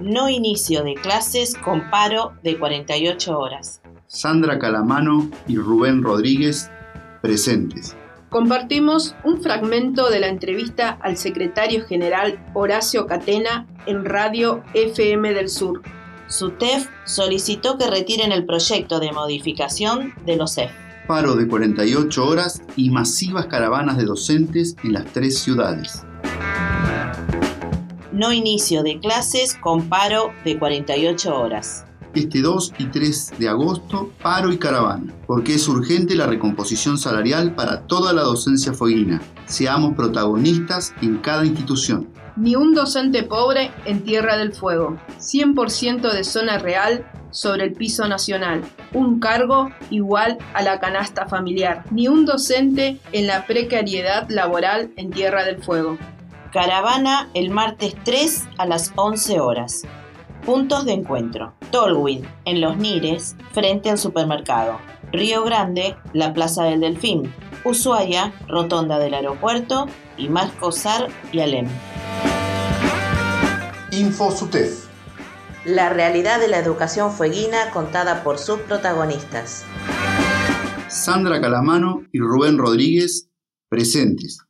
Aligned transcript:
No 0.00 0.28
inicio 0.28 0.84
de 0.84 0.94
clases 0.94 1.56
con 1.56 1.90
paro 1.90 2.34
de 2.44 2.56
48 2.56 3.36
horas. 3.36 3.82
Sandra 4.06 4.60
Calamano 4.60 5.28
y 5.48 5.56
Rubén 5.56 6.04
Rodríguez 6.04 6.70
presentes. 7.20 7.96
Compartimos 8.28 9.16
un 9.24 9.42
fragmento 9.42 10.08
de 10.08 10.20
la 10.20 10.28
entrevista 10.28 10.98
al 11.02 11.16
secretario 11.16 11.84
general 11.84 12.38
Horacio 12.54 13.06
Catena 13.06 13.66
en 13.86 14.04
Radio 14.04 14.62
FM 14.74 15.34
del 15.34 15.48
Sur. 15.48 15.82
SUTEF 16.28 16.88
solicitó 17.04 17.76
que 17.76 17.90
retiren 17.90 18.30
el 18.30 18.46
proyecto 18.46 19.00
de 19.00 19.10
modificación 19.10 20.14
de 20.24 20.36
los 20.36 20.54
CEF. 20.54 20.70
Paro 21.08 21.34
de 21.34 21.48
48 21.48 22.24
horas 22.24 22.62
y 22.76 22.90
masivas 22.90 23.46
caravanas 23.46 23.96
de 23.96 24.04
docentes 24.04 24.76
en 24.84 24.92
las 24.92 25.06
tres 25.06 25.40
ciudades 25.40 26.04
no 28.20 28.34
inicio 28.34 28.82
de 28.82 29.00
clases 29.00 29.54
con 29.54 29.88
paro 29.88 30.30
de 30.44 30.58
48 30.58 31.34
horas. 31.34 31.86
Este 32.14 32.42
2 32.42 32.74
y 32.76 32.84
3 32.84 33.32
de 33.38 33.48
agosto, 33.48 34.12
paro 34.22 34.52
y 34.52 34.58
caravana, 34.58 35.14
porque 35.26 35.54
es 35.54 35.66
urgente 35.68 36.14
la 36.14 36.26
recomposición 36.26 36.98
salarial 36.98 37.54
para 37.54 37.86
toda 37.86 38.12
la 38.12 38.20
docencia 38.20 38.74
fueguina. 38.74 39.22
Seamos 39.46 39.94
protagonistas 39.94 40.92
en 41.00 41.16
cada 41.16 41.46
institución. 41.46 42.10
Ni 42.36 42.56
un 42.56 42.74
docente 42.74 43.22
pobre 43.22 43.70
en 43.86 44.02
Tierra 44.02 44.36
del 44.36 44.52
Fuego. 44.52 44.98
100% 45.18 46.12
de 46.12 46.22
zona 46.22 46.58
real 46.58 47.10
sobre 47.30 47.64
el 47.64 47.72
piso 47.72 48.06
nacional. 48.06 48.62
Un 48.92 49.18
cargo 49.18 49.70
igual 49.88 50.36
a 50.52 50.60
la 50.60 50.78
canasta 50.78 51.26
familiar. 51.26 51.84
Ni 51.90 52.06
un 52.06 52.26
docente 52.26 52.98
en 53.12 53.26
la 53.26 53.46
precariedad 53.46 54.28
laboral 54.28 54.92
en 54.96 55.10
Tierra 55.10 55.42
del 55.44 55.62
Fuego. 55.62 55.96
Caravana 56.52 57.30
el 57.34 57.50
martes 57.50 57.94
3 58.04 58.48
a 58.58 58.66
las 58.66 58.92
11 58.96 59.38
horas. 59.38 59.82
Puntos 60.44 60.84
de 60.84 60.94
encuentro. 60.94 61.54
Tolwyn, 61.70 62.26
en 62.44 62.60
Los 62.60 62.76
Nires, 62.76 63.36
frente 63.52 63.88
al 63.88 63.98
supermercado. 63.98 64.78
Río 65.12 65.44
Grande, 65.44 65.94
la 66.12 66.34
Plaza 66.34 66.64
del 66.64 66.80
Delfín. 66.80 67.32
Ushuaia, 67.62 68.32
Rotonda 68.48 68.98
del 68.98 69.14
Aeropuerto. 69.14 69.86
Y 70.16 70.28
Mascosar 70.28 71.08
y 71.30 71.38
Alem. 71.38 71.68
InfoSUTEF. 73.92 74.88
La 75.64 75.88
realidad 75.90 76.40
de 76.40 76.48
la 76.48 76.58
educación 76.58 77.12
fueguina 77.12 77.70
contada 77.70 78.24
por 78.24 78.38
sus 78.38 78.58
protagonistas. 78.60 79.64
Sandra 80.88 81.40
Calamano 81.40 82.02
y 82.10 82.18
Rubén 82.18 82.58
Rodríguez, 82.58 83.30
presentes. 83.68 84.40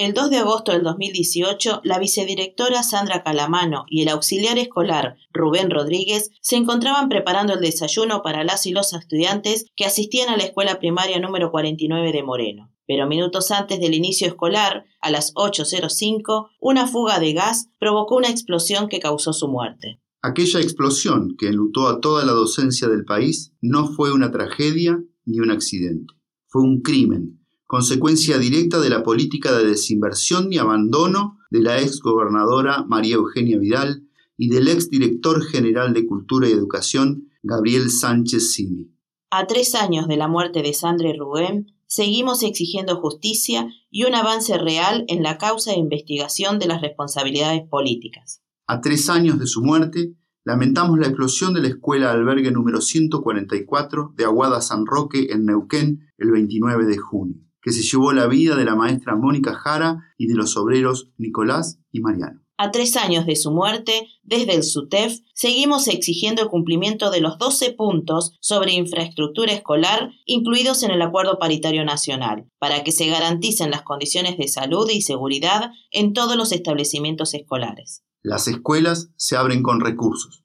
El 0.00 0.14
2 0.14 0.30
de 0.30 0.36
agosto 0.36 0.70
del 0.70 0.84
2018, 0.84 1.80
la 1.82 1.98
vicedirectora 1.98 2.84
Sandra 2.84 3.24
Calamano 3.24 3.84
y 3.88 4.02
el 4.02 4.08
auxiliar 4.10 4.56
escolar 4.56 5.16
Rubén 5.32 5.70
Rodríguez 5.70 6.30
se 6.40 6.54
encontraban 6.54 7.08
preparando 7.08 7.54
el 7.54 7.60
desayuno 7.60 8.22
para 8.22 8.44
las 8.44 8.64
y 8.66 8.70
los 8.70 8.92
estudiantes 8.92 9.66
que 9.74 9.86
asistían 9.86 10.28
a 10.28 10.36
la 10.36 10.44
escuela 10.44 10.78
primaria 10.78 11.18
número 11.18 11.50
49 11.50 12.12
de 12.12 12.22
Moreno. 12.22 12.72
Pero 12.86 13.08
minutos 13.08 13.50
antes 13.50 13.80
del 13.80 13.92
inicio 13.92 14.28
escolar, 14.28 14.84
a 15.00 15.10
las 15.10 15.34
8.05, 15.34 16.46
una 16.60 16.86
fuga 16.86 17.18
de 17.18 17.32
gas 17.32 17.68
provocó 17.80 18.14
una 18.18 18.30
explosión 18.30 18.88
que 18.88 19.00
causó 19.00 19.32
su 19.32 19.48
muerte. 19.48 20.00
Aquella 20.22 20.60
explosión 20.60 21.34
que 21.36 21.48
enlutó 21.48 21.88
a 21.88 22.00
toda 22.00 22.24
la 22.24 22.34
docencia 22.34 22.86
del 22.86 23.04
país 23.04 23.52
no 23.60 23.88
fue 23.88 24.12
una 24.12 24.30
tragedia 24.30 25.02
ni 25.24 25.40
un 25.40 25.50
accidente. 25.50 26.14
Fue 26.46 26.62
un 26.62 26.82
crimen 26.82 27.38
consecuencia 27.68 28.38
directa 28.38 28.80
de 28.80 28.88
la 28.88 29.02
política 29.02 29.52
de 29.52 29.66
desinversión 29.66 30.50
y 30.50 30.56
abandono 30.56 31.38
de 31.50 31.60
la 31.60 31.78
ex 31.78 32.00
gobernadora 32.00 32.84
María 32.88 33.16
Eugenia 33.16 33.58
Vidal 33.58 34.08
y 34.38 34.48
del 34.48 34.68
ex 34.68 34.88
director 34.88 35.44
general 35.44 35.92
de 35.92 36.06
Cultura 36.06 36.48
y 36.48 36.52
Educación 36.52 37.28
Gabriel 37.42 37.90
Sánchez 37.90 38.54
Simi. 38.54 38.90
A 39.30 39.46
tres 39.46 39.74
años 39.74 40.08
de 40.08 40.16
la 40.16 40.28
muerte 40.28 40.62
de 40.62 40.72
Sandra 40.72 41.10
y 41.10 41.18
Rubén, 41.18 41.66
seguimos 41.86 42.42
exigiendo 42.42 43.02
justicia 43.02 43.68
y 43.90 44.04
un 44.04 44.14
avance 44.14 44.56
real 44.56 45.04
en 45.06 45.22
la 45.22 45.36
causa 45.36 45.72
de 45.72 45.78
investigación 45.78 46.58
de 46.58 46.68
las 46.68 46.80
responsabilidades 46.80 47.68
políticas. 47.68 48.42
A 48.66 48.80
tres 48.80 49.10
años 49.10 49.38
de 49.38 49.46
su 49.46 49.60
muerte, 49.60 50.14
lamentamos 50.42 50.98
la 50.98 51.08
explosión 51.08 51.52
de 51.52 51.60
la 51.60 51.68
escuela 51.68 52.12
albergue 52.12 52.50
número 52.50 52.80
144 52.80 54.14
de 54.16 54.24
Aguada 54.24 54.62
San 54.62 54.86
Roque 54.86 55.26
en 55.32 55.44
Neuquén 55.44 56.08
el 56.16 56.30
29 56.30 56.86
de 56.86 56.96
junio 56.96 57.47
que 57.62 57.72
se 57.72 57.82
llevó 57.82 58.12
la 58.12 58.26
vida 58.26 58.56
de 58.56 58.64
la 58.64 58.76
maestra 58.76 59.16
Mónica 59.16 59.54
Jara 59.54 60.12
y 60.16 60.26
de 60.26 60.34
los 60.34 60.56
obreros 60.56 61.10
Nicolás 61.16 61.80
y 61.92 62.00
Mariano. 62.00 62.42
A 62.60 62.72
tres 62.72 62.96
años 62.96 63.24
de 63.24 63.36
su 63.36 63.52
muerte, 63.52 64.08
desde 64.24 64.56
el 64.56 64.64
SUTEF, 64.64 65.20
seguimos 65.32 65.86
exigiendo 65.86 66.42
el 66.42 66.48
cumplimiento 66.48 67.12
de 67.12 67.20
los 67.20 67.38
12 67.38 67.72
puntos 67.74 68.36
sobre 68.40 68.72
infraestructura 68.72 69.52
escolar 69.52 70.10
incluidos 70.24 70.82
en 70.82 70.90
el 70.90 71.00
Acuerdo 71.00 71.38
Paritario 71.38 71.84
Nacional, 71.84 72.50
para 72.58 72.82
que 72.82 72.90
se 72.90 73.06
garanticen 73.06 73.70
las 73.70 73.82
condiciones 73.82 74.36
de 74.38 74.48
salud 74.48 74.90
y 74.90 75.02
seguridad 75.02 75.70
en 75.92 76.12
todos 76.12 76.36
los 76.36 76.50
establecimientos 76.50 77.32
escolares. 77.32 78.02
Las 78.22 78.48
escuelas 78.48 79.12
se 79.14 79.36
abren 79.36 79.62
con 79.62 79.78
recursos, 79.78 80.42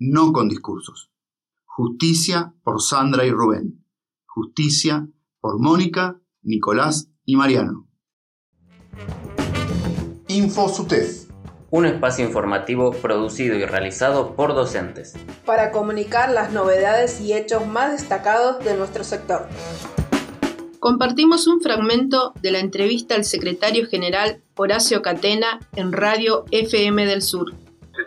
no 0.00 0.32
con 0.32 0.48
discursos. 0.48 1.12
Justicia 1.66 2.52
por 2.64 2.82
Sandra 2.82 3.24
y 3.26 3.30
Rubén. 3.30 3.86
Justicia 4.26 5.08
por 5.40 5.60
Mónica 5.60 6.20
Nicolás 6.44 7.08
y 7.24 7.36
Mariano. 7.36 7.88
InfoSUTEF. 10.28 11.24
Un 11.70 11.86
espacio 11.86 12.24
informativo 12.24 12.92
producido 12.92 13.56
y 13.56 13.64
realizado 13.64 14.36
por 14.36 14.54
docentes. 14.54 15.14
Para 15.44 15.72
comunicar 15.72 16.30
las 16.30 16.52
novedades 16.52 17.20
y 17.20 17.32
hechos 17.32 17.66
más 17.66 17.92
destacados 17.92 18.64
de 18.64 18.76
nuestro 18.76 19.02
sector. 19.02 19.48
Compartimos 20.78 21.48
un 21.48 21.60
fragmento 21.60 22.34
de 22.42 22.52
la 22.52 22.60
entrevista 22.60 23.14
al 23.14 23.24
secretario 23.24 23.88
general 23.88 24.42
Horacio 24.54 25.02
Catena 25.02 25.58
en 25.74 25.92
Radio 25.92 26.44
FM 26.50 27.06
del 27.06 27.22
Sur 27.22 27.54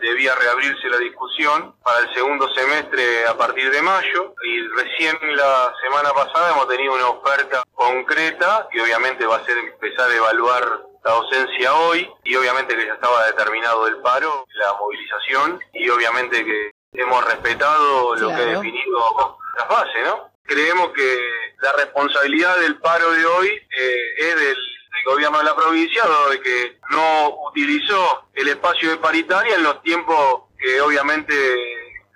debía 0.08 0.36
reabrirse 0.36 0.90
la 0.90 0.98
discusión 0.98 1.76
para 1.84 2.00
el 2.00 2.14
segundo 2.14 2.48
semestre 2.54 3.26
a 3.28 3.38
partir 3.38 3.70
de 3.72 3.82
mayo 3.82 4.34
y 4.44 4.68
recién 4.70 5.16
la 5.36 5.74
semana 5.82 6.10
pasada 6.12 6.52
hemos 6.52 6.68
tenido 6.68 6.94
una 6.94 7.10
oferta 7.10 7.64
concreta 7.88 8.68
que 8.72 8.82
obviamente 8.82 9.26
va 9.26 9.38
a 9.38 9.46
ser 9.46 9.58
empezar 9.58 10.10
a 10.10 10.16
evaluar 10.16 10.64
la 11.04 11.12
docencia 11.12 11.74
hoy 11.74 12.10
y 12.24 12.36
obviamente 12.36 12.76
que 12.76 12.86
ya 12.86 12.94
estaba 12.94 13.26
determinado 13.28 13.88
el 13.88 13.98
paro, 13.98 14.46
la 14.56 14.74
movilización 14.74 15.60
y 15.74 15.90
obviamente 15.90 16.44
que 16.44 16.72
hemos 16.94 17.24
respetado 17.26 18.16
lo 18.16 18.28
que 18.28 18.34
ha 18.34 18.46
definido 18.46 19.38
la 19.58 19.66
fase, 19.66 20.02
¿no? 20.04 20.32
Creemos 20.44 20.92
que 20.92 21.20
la 21.62 21.74
responsabilidad 21.74 22.60
del 22.60 22.78
paro 22.80 23.12
de 23.12 23.26
hoy 23.26 23.48
eh, 23.48 23.96
es 24.20 24.36
del 24.36 24.58
gobierno 25.06 25.38
de 25.38 25.44
la 25.46 25.56
provincia, 25.56 26.04
de 26.30 26.42
que 26.42 26.80
no 26.90 27.48
utilizó 27.50 28.28
el 28.34 28.48
espacio 28.50 28.90
de 28.90 28.98
paritaria 28.98 29.56
en 29.56 29.64
los 29.64 29.82
tiempos 29.82 30.44
que 30.58 30.82
obviamente 30.82 31.34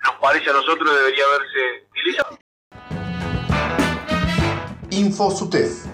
nos 0.04 0.16
parece 0.16 0.50
a 0.50 0.54
nosotros 0.54 0.94
debería 0.94 1.24
haberse 1.24 1.86
utilizado. 1.90 2.38
InfoSUTEF. 4.92 5.86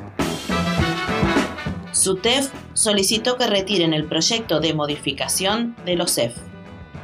SUTEF 1.92 2.50
solicitó 2.74 3.36
que 3.36 3.46
retiren 3.46 3.94
el 3.94 4.06
proyecto 4.06 4.58
de 4.58 4.74
modificación 4.74 5.76
de 5.86 5.94
los 5.94 6.12
CEF. 6.12 6.36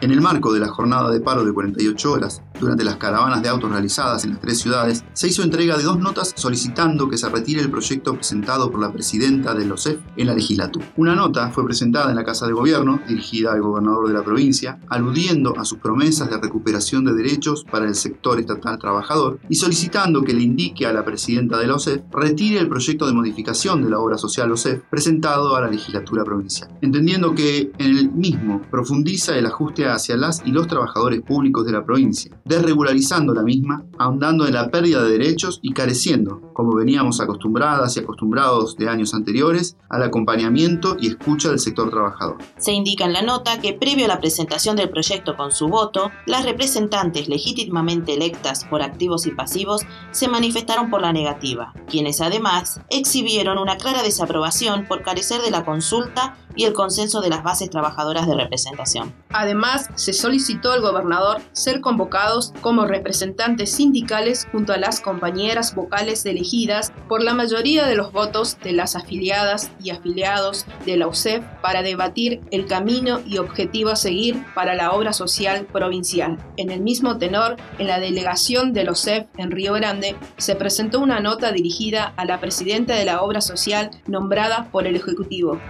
En 0.00 0.10
el 0.10 0.20
marco 0.20 0.52
de 0.52 0.58
la 0.58 0.66
jornada 0.66 1.12
de 1.12 1.20
paro 1.20 1.44
de 1.44 1.52
48 1.52 2.12
horas, 2.12 2.42
durante 2.58 2.84
las 2.84 2.96
caravanas 2.96 3.42
de 3.42 3.48
autos 3.48 3.70
realizadas 3.70 4.24
en 4.24 4.30
las 4.30 4.40
tres 4.40 4.58
ciudades, 4.58 5.04
se 5.12 5.28
hizo 5.28 5.42
entrega 5.42 5.76
de 5.76 5.84
dos 5.84 5.98
notas 5.98 6.32
solicitando 6.36 7.08
que 7.08 7.18
se 7.18 7.28
retire 7.28 7.60
el 7.60 7.70
proyecto 7.70 8.14
presentado 8.14 8.70
por 8.70 8.80
la 8.80 8.92
presidenta 8.92 9.54
de 9.54 9.66
los 9.66 9.86
OSEF 9.86 10.00
en 10.16 10.28
la 10.28 10.34
legislatura. 10.34 10.86
Una 10.96 11.14
nota 11.14 11.50
fue 11.50 11.64
presentada 11.64 12.10
en 12.10 12.16
la 12.16 12.24
Casa 12.24 12.46
de 12.46 12.52
Gobierno, 12.52 13.00
dirigida 13.08 13.52
al 13.52 13.60
gobernador 13.60 14.08
de 14.08 14.14
la 14.14 14.22
provincia, 14.22 14.78
aludiendo 14.88 15.58
a 15.58 15.64
sus 15.64 15.78
promesas 15.78 16.30
de 16.30 16.38
recuperación 16.38 17.04
de 17.04 17.12
derechos 17.12 17.64
para 17.70 17.86
el 17.86 17.94
sector 17.94 18.38
estatal 18.38 18.78
trabajador 18.78 19.40
y 19.48 19.56
solicitando 19.56 20.22
que 20.22 20.32
le 20.32 20.42
indique 20.42 20.86
a 20.86 20.92
la 20.92 21.04
presidenta 21.04 21.58
de 21.58 21.66
la 21.66 21.74
OSEF 21.74 22.02
retire 22.12 22.60
el 22.60 22.68
proyecto 22.68 23.06
de 23.06 23.12
modificación 23.12 23.82
de 23.82 23.90
la 23.90 23.98
obra 23.98 24.16
social 24.16 24.52
OSEF 24.52 24.82
presentado 24.88 25.56
a 25.56 25.60
la 25.60 25.70
legislatura 25.70 26.24
provincial, 26.24 26.70
entendiendo 26.80 27.34
que 27.34 27.72
en 27.78 27.98
el 27.98 28.10
mismo 28.12 28.62
profundiza 28.70 29.36
el 29.36 29.46
ajuste 29.46 29.86
hacia 29.86 30.16
las 30.16 30.42
y 30.44 30.52
los 30.52 30.66
trabajadores 30.66 31.20
públicos 31.22 31.66
de 31.66 31.72
la 31.72 31.84
provincia 31.84 32.34
desregularizando 32.44 33.34
la 33.34 33.42
misma, 33.42 33.84
ahondando 33.98 34.46
en 34.46 34.54
la 34.54 34.70
pérdida 34.70 35.02
de 35.02 35.12
derechos 35.12 35.60
y 35.62 35.72
careciendo, 35.72 36.40
como 36.52 36.74
veníamos 36.74 37.20
acostumbradas 37.20 37.96
y 37.96 38.00
acostumbrados 38.00 38.76
de 38.76 38.88
años 38.88 39.14
anteriores, 39.14 39.76
al 39.88 40.02
acompañamiento 40.02 40.96
y 41.00 41.08
escucha 41.08 41.48
del 41.48 41.58
sector 41.58 41.90
trabajador. 41.90 42.38
Se 42.56 42.72
indica 42.72 43.04
en 43.04 43.12
la 43.12 43.22
nota 43.22 43.60
que 43.60 43.72
previo 43.72 44.04
a 44.04 44.08
la 44.08 44.20
presentación 44.20 44.76
del 44.76 44.90
proyecto 44.90 45.36
con 45.36 45.52
su 45.52 45.68
voto, 45.68 46.10
las 46.26 46.44
representantes 46.44 47.28
legítimamente 47.28 48.14
electas 48.14 48.64
por 48.64 48.82
activos 48.82 49.26
y 49.26 49.30
pasivos 49.30 49.82
se 50.10 50.28
manifestaron 50.28 50.90
por 50.90 51.02
la 51.02 51.12
negativa, 51.12 51.72
quienes 51.88 52.20
además 52.20 52.80
exhibieron 52.90 53.58
una 53.58 53.76
clara 53.76 54.02
desaprobación 54.02 54.86
por 54.86 55.02
carecer 55.02 55.40
de 55.42 55.50
la 55.50 55.64
consulta 55.64 56.36
y 56.56 56.64
el 56.64 56.72
consenso 56.72 57.20
de 57.20 57.30
las 57.30 57.42
bases 57.42 57.70
trabajadoras 57.70 58.26
de 58.26 58.34
representación. 58.34 59.14
Además, 59.30 59.88
se 59.94 60.12
solicitó 60.12 60.72
al 60.72 60.80
gobernador 60.80 61.40
ser 61.52 61.80
convocados 61.80 62.52
como 62.60 62.86
representantes 62.86 63.72
sindicales 63.72 64.46
junto 64.52 64.72
a 64.72 64.76
las 64.76 65.00
compañeras 65.00 65.74
vocales 65.74 66.24
elegidas 66.26 66.92
por 67.08 67.22
la 67.22 67.34
mayoría 67.34 67.86
de 67.86 67.96
los 67.96 68.12
votos 68.12 68.58
de 68.62 68.72
las 68.72 68.96
afiliadas 68.96 69.70
y 69.82 69.90
afiliados 69.90 70.66
de 70.86 70.96
la 70.96 71.08
UCEF 71.08 71.44
para 71.62 71.82
debatir 71.82 72.40
el 72.50 72.66
camino 72.66 73.20
y 73.26 73.38
objetivo 73.38 73.90
a 73.90 73.96
seguir 73.96 74.44
para 74.54 74.74
la 74.74 74.92
obra 74.92 75.12
social 75.12 75.66
provincial. 75.66 76.38
En 76.56 76.70
el 76.70 76.80
mismo 76.80 77.18
tenor, 77.18 77.56
en 77.78 77.88
la 77.88 78.00
delegación 78.00 78.72
de 78.72 78.84
la 78.84 78.92
UCEF 78.92 79.26
en 79.36 79.50
Río 79.50 79.74
Grande 79.74 80.16
se 80.36 80.56
presentó 80.56 81.00
una 81.00 81.20
nota 81.20 81.52
dirigida 81.52 82.12
a 82.16 82.24
la 82.24 82.40
presidenta 82.40 82.94
de 82.94 83.04
la 83.04 83.22
obra 83.22 83.40
social 83.40 83.90
nombrada 84.06 84.68
por 84.70 84.86
el 84.86 84.96
Ejecutivo. 84.96 85.60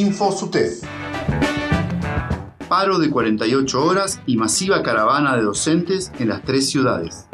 InfoSUTEF. 0.00 0.82
Paro 2.70 2.98
de 2.98 3.10
48 3.10 3.84
horas 3.84 4.18
y 4.24 4.38
masiva 4.38 4.82
caravana 4.82 5.36
de 5.36 5.42
docentes 5.42 6.10
en 6.18 6.30
las 6.30 6.42
tres 6.42 6.70
ciudades. 6.70 7.26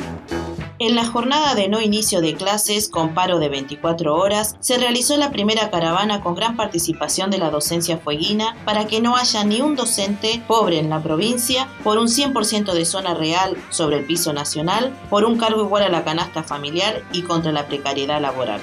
En 0.80 0.96
la 0.96 1.06
jornada 1.06 1.54
de 1.54 1.68
no 1.68 1.80
inicio 1.80 2.20
de 2.20 2.34
clases 2.34 2.88
con 2.88 3.14
paro 3.14 3.38
de 3.38 3.48
24 3.48 4.16
horas, 4.16 4.56
se 4.58 4.78
realizó 4.78 5.16
la 5.16 5.30
primera 5.30 5.70
caravana 5.70 6.20
con 6.22 6.34
gran 6.34 6.56
participación 6.56 7.30
de 7.30 7.38
la 7.38 7.50
docencia 7.50 7.98
fueguina 7.98 8.56
para 8.64 8.88
que 8.88 9.00
no 9.00 9.14
haya 9.14 9.44
ni 9.44 9.60
un 9.60 9.76
docente 9.76 10.42
pobre 10.48 10.80
en 10.80 10.90
la 10.90 11.00
provincia 11.00 11.68
por 11.84 11.98
un 11.98 12.08
100% 12.08 12.72
de 12.72 12.84
zona 12.84 13.14
real 13.14 13.56
sobre 13.70 13.98
el 13.98 14.04
piso 14.04 14.32
nacional, 14.32 14.92
por 15.08 15.24
un 15.24 15.38
cargo 15.38 15.62
igual 15.62 15.84
a 15.84 15.88
la 15.88 16.02
canasta 16.02 16.42
familiar 16.42 17.00
y 17.12 17.22
contra 17.22 17.52
la 17.52 17.68
precariedad 17.68 18.20
laboral. 18.20 18.60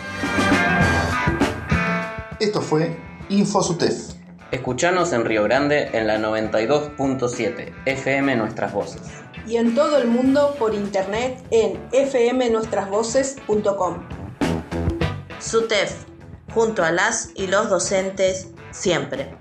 Esto 2.42 2.62
fue 2.62 3.13
InfoSUTEF. 3.30 4.16
Escuchanos 4.52 5.14
en 5.14 5.24
Río 5.26 5.44
Grande 5.44 5.90
en 5.94 6.08
la 6.08 6.18
92.7 6.20 7.72
FM 7.86 8.36
Nuestras 8.36 8.74
Voces. 8.74 9.04
Y 9.48 9.56
en 9.58 9.76
todo 9.76 9.98
el 9.98 10.08
mundo 10.08 10.56
por 10.60 10.74
internet 10.74 11.42
en 11.52 11.80
fmnuestrasvoces.com. 11.92 14.08
SUTEF, 15.40 16.06
junto 16.54 16.84
a 16.84 16.92
las 16.92 17.30
y 17.36 17.48
los 17.48 17.70
docentes, 17.70 18.50
siempre. 18.72 19.38